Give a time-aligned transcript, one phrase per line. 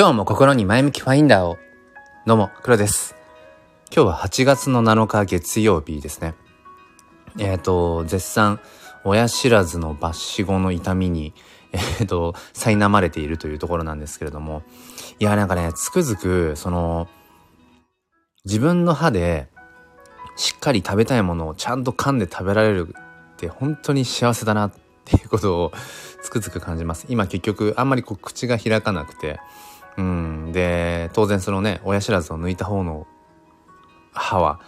[0.00, 1.58] 今日も心に前向きファインダーを。
[2.24, 3.14] どうも、黒です。
[3.94, 6.34] 今日は8月の7日月曜日ですね。
[7.38, 8.60] えっ、ー、と、絶賛、
[9.04, 11.34] 親知らずの抜歯後の痛みに、
[11.72, 14.62] えっ、ー、と、苛まれているというところなんですけれども、
[15.18, 17.06] いや、なんかね、つくづく、その、
[18.46, 19.48] 自分の歯で、
[20.34, 22.94] しっかり食べたいものをちゃんと噛んで食べられる
[23.34, 24.72] って本当に幸せだなっ
[25.04, 25.72] ていうことを
[26.22, 27.04] つくづく感じます。
[27.10, 29.40] 今結局あんまりこう口が開かなくて、
[30.00, 33.06] うん、で、当然そのね、親知らずを抜いた方の
[34.12, 34.60] 歯は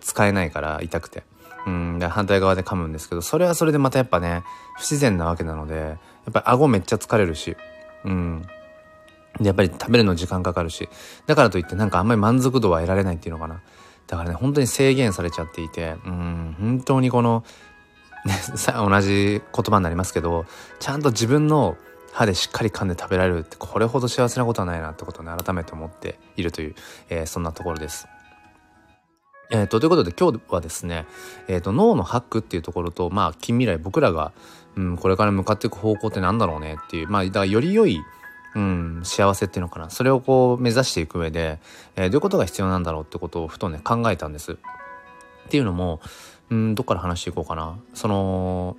[0.00, 1.22] 使えないから痛くて。
[1.66, 4.42] うん、で反対側で噛むんですけど、それはそれでまたやっぱね、
[4.76, 5.92] 不自然なわけなので、や
[6.30, 7.56] っぱり顎めっちゃ疲れるし、
[8.04, 8.42] うん。
[9.38, 10.88] で、やっぱり食べるの時間かかるし、
[11.26, 13.60] だからといってなんかあんまり満足度は得られないっていうのかな。
[14.06, 17.44] だからね、本当に制限されちゃっていて、うん、本当にこの、
[18.24, 20.46] ね、さ同じ言葉になりますけど、
[20.78, 21.76] ちゃんと自分の
[22.12, 26.74] 歯でしっかり噛んで食べられるってこれほど幸せなことはないなってことをね改めて思っているという、
[27.08, 28.08] えー、そんなところです。
[29.52, 31.06] えーと、ということで今日はですね、
[31.48, 34.32] えーと、脳のハックっていうところとまあ近未来僕らが、
[34.76, 38.00] うん、これから向かっていく方向って何だろうねっていうまあだからより良い、
[38.54, 41.58] うん、幸せっていうのかなそれをこう目指していく上で、
[41.96, 44.52] えー、どういうことが必要なんだろうってことをふとね考えたんです。
[44.52, 44.56] っ
[45.50, 46.00] ていうのも、
[46.50, 47.76] うん、どっから話していこうかな。
[47.92, 48.76] その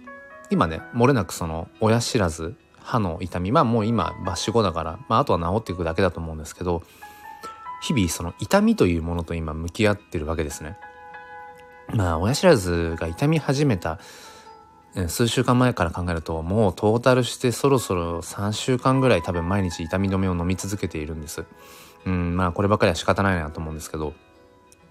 [0.52, 6.84] 今ね漏れなくその親知らず歯の痛みまあもう今抜歯後だから、まあ、あとは治っていくだけだと思うんですけど
[7.82, 10.78] 日々その痛みというものと今向き合ってるわけですね。
[11.94, 14.00] まあ親知らずが痛み始めた
[15.08, 21.46] 数週間前から考えるともうトータルしてそろそろ3週間ぐらい多分毎日痛み止めを飲み続けているんです。
[22.06, 24.14] うんまあこればかりは仕方ないなと思うんですけど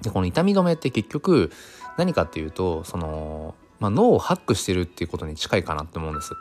[0.00, 1.50] でこの痛み止めって結局
[1.96, 6.34] 何かっていうとそのまあ、脳をハックしてるっていうことに近いかなって思うんです。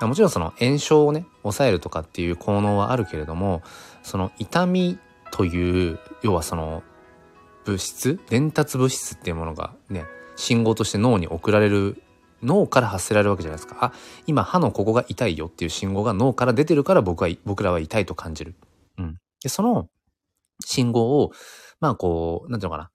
[0.00, 3.62] もちろんその炎症をね抑えるとかっていう効能はあるけれども
[4.02, 4.98] その痛み
[5.30, 6.82] という要はその
[7.64, 12.02] 物質伝達物質っていうものがね信号として脳に送られる
[12.42, 13.76] 脳から発せられるわけじゃないですか。
[13.80, 13.92] あ
[14.26, 18.56] 今歯のここが痛いよっていう信号が脳から出てるから僕は僕らは痛いと感じる。
[18.98, 19.88] うん、でその
[20.64, 21.30] 信号を
[21.78, 22.90] まあこうなんていうのかな。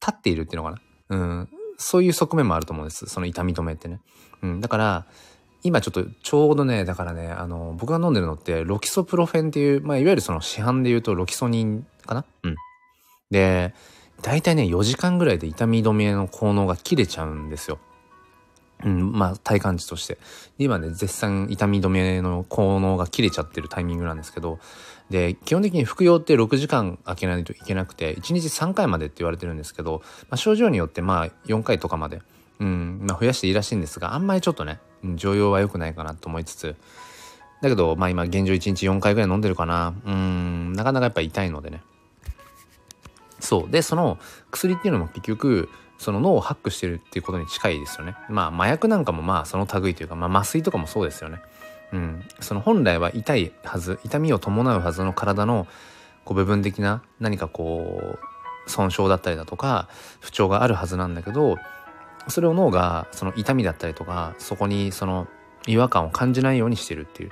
[0.00, 3.06] 立っているっていうのかな、うん、そういう側面もあると思うんです。
[3.06, 4.00] その痛み止めってね。
[4.42, 4.60] うん。
[4.60, 5.06] だから、
[5.62, 12.24] 今ちょっとちょうどね、だからね、あの、僕が飲んでるのってロキソプロフェンっていう、まあ、いわゆるその市販で言うとロキソニンかな？
[12.42, 12.56] うん。
[13.30, 13.74] で、
[14.20, 17.78] 大体ね、4時間ぐらいで痛み止めの効能が切れちゃうんですよ。
[18.84, 20.18] うん、まあ体感値として。
[20.58, 24.58] 今ね、絶賛痛み止めの効能が切れちゃってるタイミングなんですけど、
[25.10, 32.22] で、基本的に服用って6時間空けないといけなくて、1日3回までって言われてるんですけど、まあ、症状によってまあ4回とかまで、
[32.58, 34.80] うん、まあ増やしていいらしいんですが、あんまりちょっとね、
[35.16, 36.76] 常用は良くないかなと思いつつ、
[37.60, 39.94] だけど、まあ今現状1日4回ぐらい飲んでるかな。
[40.04, 41.82] うん、なかなかやっぱ痛いのでね。
[43.40, 43.70] そう。
[43.70, 44.18] で、その
[44.50, 48.16] 薬っていうのも結局、その脳をハックしてるっていうことに近いですよね。
[48.28, 51.40] まあ麻薬なんかもまあその類というか、まあ麻酔とかもそうですよね。
[51.94, 52.24] うん。
[52.40, 55.66] その本来は痛いはず、痛みを伴うはずの体の
[56.24, 58.18] こう部分的な何かこ
[58.66, 59.88] う損傷だったりだとか
[60.20, 61.56] 不調があるはずなんだけど、
[62.28, 65.28] それを脳がその痛みだったりとか、そこにその
[65.66, 67.30] 違和感を感じないようにしてるっていう。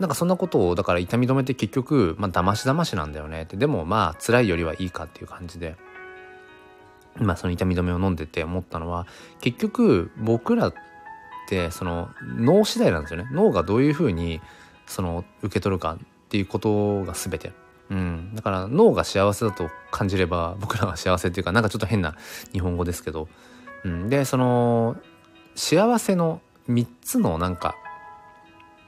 [0.00, 5.76] なんかそんなことをだから痛み止めって結局まあだましだましなんだよねってでもまあ辛いよりはいいかっていう感じで
[7.18, 9.06] まその痛み止めを飲んでて思ったのは
[9.40, 10.72] 結局僕ら
[11.52, 13.28] ってその脳次第なんですよね。
[13.30, 14.40] 脳がどういうふうに
[14.86, 15.98] その受け取るかっ
[16.30, 17.52] ていうことが全て。
[17.90, 22.16] うん、だから脳が幸せだと感じれば僕らは幸せっていうかなんかちょっと変な
[22.50, 23.28] 日本語ですけど、
[23.84, 24.96] うん、でその
[25.56, 27.74] 幸せの3つのなんか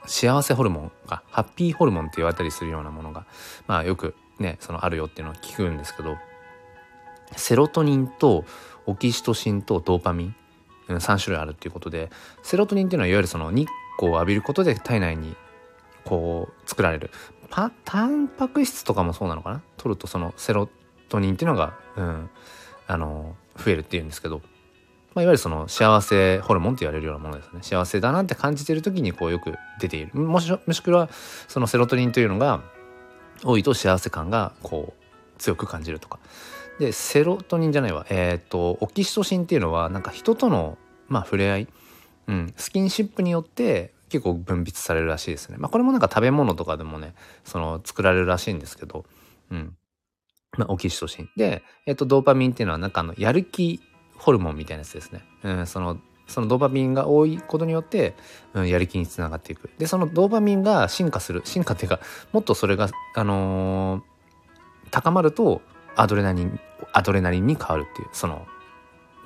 [0.07, 3.27] 幸せホルモンがハッピーホルモンって言われたりするようなものが
[3.67, 6.17] まあよくねそのあるよっていうのは聞くんですけど。
[7.37, 8.45] セロトニンと
[8.87, 10.37] オキシトシンとドーパミン、
[10.89, 12.11] 3種類あるっていうことで
[12.43, 15.37] セロトニンっていうのはいわゆるその日光を浴びることで体内に
[16.05, 17.11] こう作られる。
[17.51, 19.63] パタンパク質とかもそうなのかな？
[19.77, 20.69] 取るとそのセロ
[21.09, 22.31] トニンっていうのが、うん、
[22.87, 24.41] あの増えるっていうんですけど、
[25.15, 27.61] まあ、いわゆるその幸せホルモンって言われるようなものですね。
[27.63, 30.19] 幸せだなって感じてる時にこうよく出ている。
[30.19, 31.09] もしもしくは
[31.47, 32.63] そのセロトニンというのが
[33.45, 36.19] 多いと幸せ感がこう強く感じるとか。
[36.79, 40.79] でセロトニンじゃないわえっ、ー、とオキシトシンっていうのはなんか人との
[41.09, 41.69] まあ触れ合い、
[42.29, 45.57] うん、スキンシップによって結構分泌されるらしいですね。
[45.59, 49.05] まあこれもなんか食べ物とかでもねその作られるらしいんですけど、
[49.51, 49.77] うん。
[50.57, 51.31] まあオキシトシン。
[51.37, 53.81] で、えっ、ー、とドーパミンっていうのはなんかあのやる気
[54.17, 55.25] ホルモンみたいなやつですね。
[55.43, 58.15] うん、そのそのドーパミンが多いことによって、
[58.55, 62.01] うん、やる気につながっていくでそのドーパミンが進化する進化っていうか
[62.33, 65.61] もっとそれがあのー、高まると
[65.97, 66.61] アドレナリン
[66.93, 68.47] アドレナリンに変わるっていうその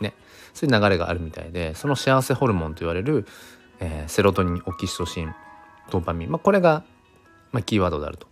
[0.01, 0.15] ね
[0.55, 3.27] そういう流れがあるみたいでその幸せホルモンと言われる、
[3.81, 5.35] えー、セロトニンオキシトシン
[5.91, 6.85] ドーパミン、まあ、これが、
[7.53, 8.27] まあ、キーワードであると。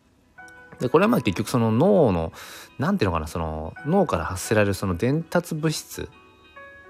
[0.81, 2.33] でこれはまあ結局その脳の
[2.79, 6.11] 何ていうのかなその脳から発せられるその伝達物質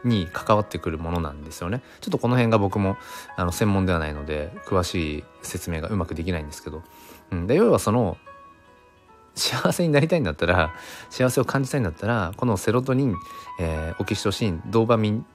[0.04, 1.82] に関わってくるものなんですよね。
[2.00, 2.96] ちょっとこの辺が僕も
[3.36, 6.82] あの専門ではないので詳しい説明がうまくできないんですけど、
[7.30, 8.16] うん、で要はその
[9.36, 10.74] 幸せになりたいんだったら
[11.10, 13.14] 幸せを感じたいんだったらこのセロトニン、
[13.60, 15.26] えー、オキシトシンドーパミン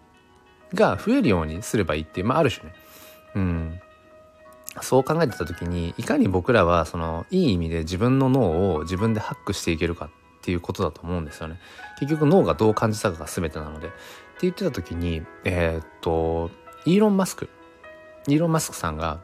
[0.73, 2.73] が増えるようにすればいいっていう、まあ、ある種ね、
[3.35, 3.79] うん、
[4.81, 10.09] そう考えてた時にいかに僕らはそのいい意味で自分の脳を自分でハックしていけるかっ
[10.41, 11.59] ていうことだと思うんですよね。
[11.99, 13.87] 結局脳がどう感じたかが全てなので。
[13.87, 13.89] っ
[14.41, 16.49] て言ってた時にえー、っと
[16.85, 17.47] イーロン・マスク
[18.27, 19.19] イーロン・マスクさんが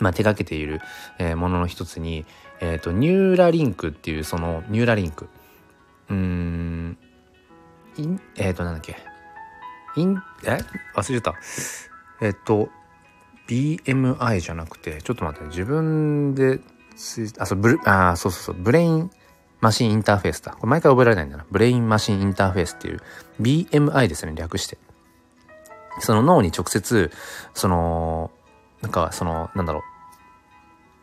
[0.00, 0.80] まあ、手掛けている、
[1.18, 2.24] えー、ものの一つに、
[2.60, 5.28] えっ、ー、と、ニューラリンクっていう、その、ニューラリンク。
[6.08, 6.98] うーん、
[8.36, 8.96] えっ、ー、と、なんだっけ。
[9.96, 10.58] イン、え？
[10.94, 11.34] 忘れちゃった。
[12.20, 12.68] えっ、と、
[13.48, 16.60] BMI じゃなくて、ちょっと待って、自分で
[17.38, 19.10] あ、そう、ブル、あ、そうそうそう、ブレイン
[19.60, 20.52] マシンインターフェースだ。
[20.52, 21.46] これ毎回覚えられないんだな。
[21.50, 23.00] ブレインマシンインターフェースっていう
[23.40, 24.78] BMI ですね、略して。
[26.00, 27.10] その脳に直接、
[27.54, 28.30] その、
[28.86, 29.82] なんかその、なんだろ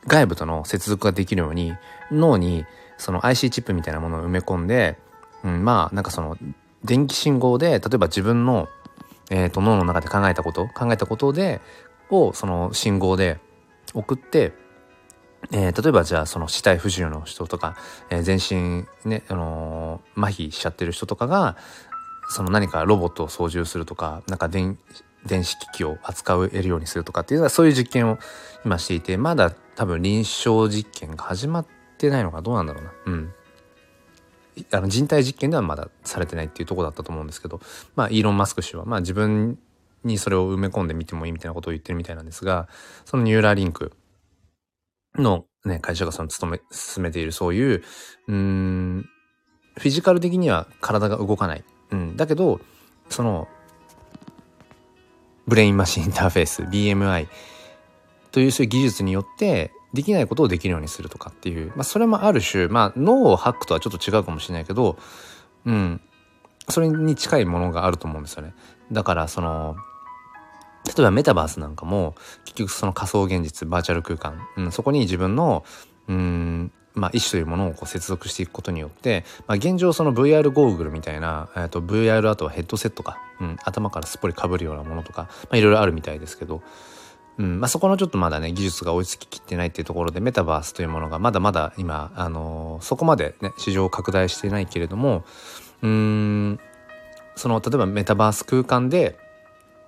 [0.06, 1.74] う、外部との接続ができるように、
[2.12, 2.66] 脳に
[2.98, 4.98] その IC チップみたいなものを埋め込んで、
[5.44, 6.38] うん、まあ、なんかその、
[6.86, 8.70] 電気信号で、例えば自分の、
[9.30, 11.60] えっ、ー、と、脳の中で考えたこと、考えたことで、
[12.10, 13.38] を、その信号で
[13.94, 14.54] 送って、
[15.52, 17.76] えー、例えばじゃあその死体不自由の人とか、
[18.10, 21.58] えー、全身ね、あのー、麻痺しちゃってる人とかが、
[22.30, 24.78] その何かロボットを操縦するとか、なんか電、
[25.26, 28.20] 電子機器を扱えるようにするとかっていうのはそういう実験を
[28.66, 31.68] 今していて、まだ多分臨床実験が始まっ
[31.98, 32.92] てないのかどうなんだろうな。
[33.06, 33.34] うん。
[34.72, 37.60] あの人体実験ではまだされてないっていうとこだったと思うんですけど、
[37.96, 39.58] まあイーロン・マスク氏は、まあ自分
[40.04, 42.68] にそれを埋め込んでみてもいいみたいなことを言ってるみたいなんですが、
[43.06, 43.94] そのニューラーリンク
[45.16, 47.84] のね、会社がその勤め、進めているそういう、
[48.28, 49.10] うん、
[49.78, 51.64] フィジカル的には体が動かない。
[51.92, 52.18] うん。
[52.18, 52.60] だけど、
[53.10, 53.48] その、
[55.48, 57.28] ブレインマシンインターフェース、BMI
[58.32, 64.98] というそういう技術によって、できないことをできるようにするとかっていう、まあそれもある種、まあ脳をハックとはちょっと違うかもしれないけど、
[65.66, 66.02] うん、
[66.70, 68.54] それに近いものがあると思うんですよね。
[68.92, 69.76] だからその、
[70.86, 75.64] 例えばメタバースなんかも結局その仮想現実バーチャル空間、うん、そこに自分の
[76.08, 86.62] うんまあ、意思というものをこう接続していくことによって、まあ、現状その VR ゴーグルみたいな、えー、と VR あとはヘッドセットか、うん、頭からすっぽりかぶるようなものとか、まあ、いろいろあるみたいですけど、
[87.40, 95.26] うんまあ、そこのちょっとまだね技術が追いつききってないっていうところでメタバースというものがまだまだ今、あのー、そこまでね市場を拡大していないけれども
[95.82, 96.60] うん
[97.36, 99.18] その例えばメタバース空間で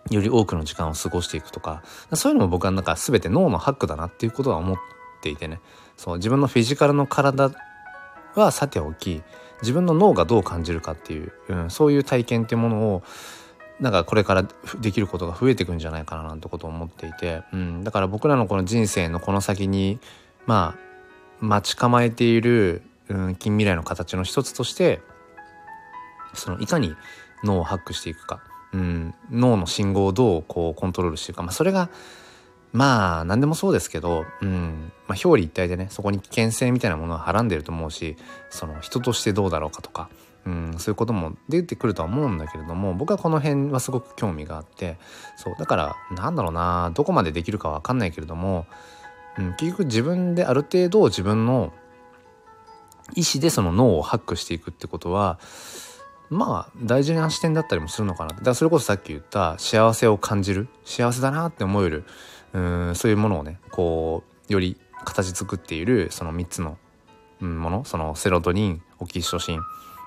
[0.10, 4.78] より多くの時間を過ごしていくとかそういうのも僕はなんか全て脳のハックだなっていうことは思っ
[5.22, 5.60] ていてね。
[5.97, 7.51] そう自分のフィジカルの体
[8.36, 9.24] はさておき
[9.62, 13.03] 自分の脳がどう感じるかっていう、うん、そういう体験っていうものを
[13.80, 14.45] なんかこれから
[14.80, 19.99] できることが増えていくんじゃないかななんてことを思っていて、うん、だから僕らのこの人生のこの先に
[20.45, 25.02] まあ待ち構えている、うん、近未来の形の一つとして
[26.33, 26.95] そのいかに
[27.44, 28.42] 脳をハックしていくか、
[28.73, 31.90] うん、脳の信号をどうこうコントロールしていくか、まあ、それが
[32.75, 34.91] まあ何でもそうですけど、うん。
[35.07, 38.17] まあ、表裏一体でねそこに危険性みたいなものははらんでると思うし
[38.49, 40.09] その人としてどうだろうかとか、
[40.45, 44.97] うん、そういうことも出てくるとは思うんだけれども僕はこの辺はすごく興味があって
[45.35, 45.55] そう。
[45.59, 48.65] だからなんだろうなどこまでできるかわかんないけれども、
[49.37, 51.71] うん、結局自分である程度自分の
[53.15, 55.39] 意思でその脳をハックしていくってことは
[56.31, 58.31] まあ大事な視点だったりもするのかな。
[58.31, 62.05] だからそれこそさっき言った幸せを感じる幸せだなって思える
[62.56, 66.78] うんそういうものをねこうより形作っているその3つの
[67.42, 69.59] ものそのセロトニンオキシトシン、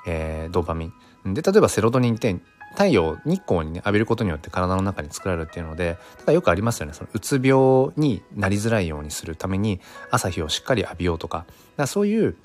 [0.07, 0.91] えー、ドーパミ
[1.27, 1.35] ン。
[1.35, 2.35] で例えばセロトニンって
[2.73, 6.95] 太陽日光にね浴びることによって体の中に作られるっていうのでただよくありますよね。
[6.95, 11.45] そのうつ病になりづらいようにするために朝日をしっかり浴びようとか。
[11.77, 12.37] だそういう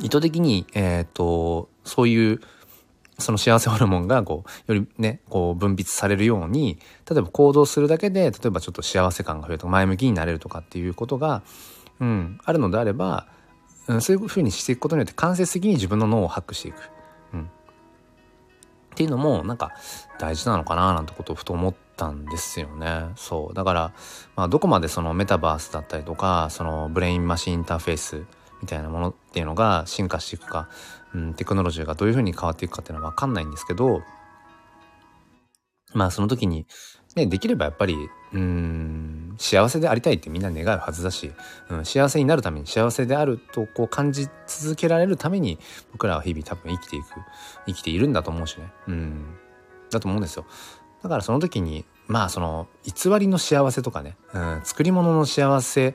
[0.00, 2.40] 意図的に、えっ、ー、とそういう
[3.18, 6.78] その幸せホルモンがこうよりねこう分泌されるように
[7.08, 11.42] 例えば行動するだけで例えばちょっと幸せ感が増えるとか前向きになれるとかっていうことが、
[12.00, 13.28] うん、あるのであれば、
[13.86, 16.90] うん、そういうふうにしていくことによって間接的に自分の脳をハックしていく。
[17.34, 17.44] うん、っ
[18.96, 19.72] ていうのもなんか
[20.18, 23.10] 大事なのかななんてことをふと思ったんですよね。
[23.14, 23.92] そうだから、
[24.34, 28.24] まあ、どこまでそのメタバースだったりとかそのブレインマシンインターフェース
[28.64, 30.70] みたいなものっていうのが進化していくか、
[31.14, 34.00] うん、テクノロジーがどういうふうに変わっていくかっていうのは分かんないんですけど
[35.92, 36.66] まあその時に、
[37.14, 37.94] ね、できればやっぱり
[38.32, 41.30] うん幸せでありたいってみんな願うはずだし、
[41.68, 45.58] うん、幸せになるために幸せであるとこう感じ続けられるために
[45.92, 47.06] 僕らは日々多分生きていく
[47.66, 48.72] 生きているんだと思うしね。
[48.88, 49.36] うん。
[49.90, 50.46] だと思うんですよ。
[51.02, 55.94] だからその時にまあその偽りの幸せとかね、うん、作り物の幸せ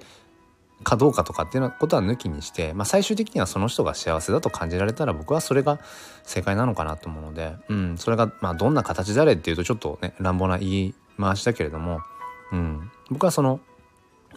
[0.84, 5.80] かどうかとかっていうことは抜きにして、まあ、最終的にはその人が幸せだと感じられたら僕はそれが
[6.24, 12.02] 正解なのかなと思うので、うん、それがまあどんな形であれっていうとちょっとね乱暴な言い回しだけれども、
[12.52, 13.60] うん、僕はその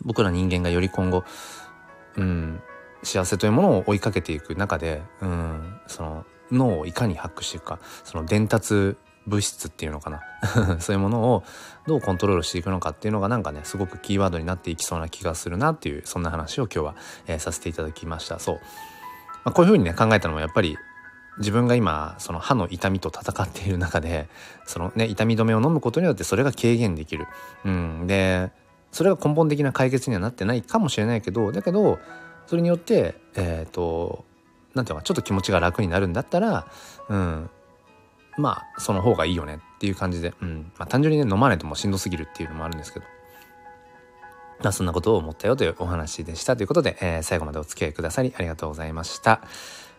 [0.03, 1.25] 僕ら人間がより今後、
[2.17, 2.61] うん、
[3.03, 10.21] 幸せというものを追いかけていく中で、うん、その脳をいかにハックしていくかその伝達物質っていうのかな？
[10.81, 11.45] そういうものを
[11.87, 16.95] どうコントロールしていくのかっていうのがなんかねすごくキーワードになっていきそうな気がするなっていうそんな話を今日は、
[17.27, 18.39] えー、させていただきました。
[18.39, 18.55] そう、
[19.45, 20.77] まあ、こういうふうにね考えたのもやっぱり
[21.39, 24.29] 自分が今その歯の痛みと戦っている中で
[24.67, 27.27] そのね痛み止めを飲むことによってそれが軽減できる、
[27.65, 28.51] うん、で
[28.91, 31.99] それが根本的な解決にはなってないかもしれないけどだけど
[32.47, 34.25] それによってえっ、ー、と
[34.75, 36.67] なんていうかちょっと気持ちが楽になるんだったら、
[37.09, 37.51] うん、
[38.37, 43.07] まあその方がいいよねっていう感じで、うんまあ、単純にね飲まないともうしんどすぎるっていうのもあるんですけど。
[44.63, 49.43] まあ、そんなことを思ったよというお話でしたということで、えー、最後までお付き合いくださりありがとうございました。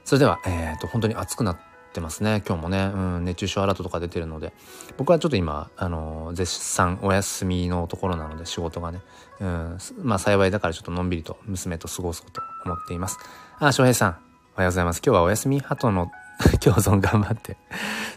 [0.06, 1.58] それでは、えっ、ー、と、本当に暑くなっ
[1.94, 2.44] てますね。
[2.48, 4.54] 今日もね、うん、熱中症アラートとか出てるので、
[4.98, 9.02] 僕はちょっと今、あの、絶賛お休みのところなので、仕事がね、
[9.40, 13.18] うん、まあ幸いだからちょっとのんびりと娘と過ごそうと思っています。
[13.60, 14.10] あ、翔平さん、
[14.56, 15.02] おはようございます。
[15.06, 16.12] 今日はお休み鳩の
[16.63, 17.58] 共存頑張って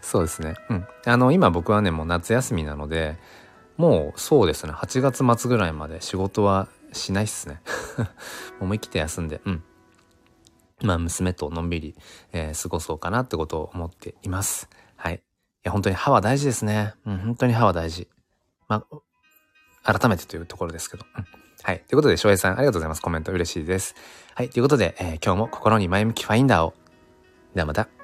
[0.03, 0.55] そうですね。
[0.71, 0.87] うん。
[1.05, 3.19] あの、今僕はね、もう夏休みなので、
[3.77, 7.61] もうそうですね、8月末ぐらいまで仕事はしないっすね。
[8.61, 9.65] 思い切って休んで、うん。
[10.83, 11.97] まあ、娘とのんびり、
[12.33, 14.69] えー、過ごそうかなってことを思っています。
[14.97, 15.17] はい。
[15.17, 15.19] い
[15.63, 16.95] や、本当に歯は大事ですね。
[17.07, 18.09] うん、本当に歯は大事。
[18.69, 18.85] ま
[19.85, 21.05] あ、改めてというところですけど。
[21.17, 21.25] うん。
[21.63, 21.81] はい。
[21.81, 23.03] ということで、翔平さん、ありがとうございます。
[23.03, 23.95] コメント嬉しいです。
[24.35, 24.51] はい。
[24.51, 26.75] ということで、えー、今日も心に前向きファインダーを。
[27.55, 27.96] ではまた。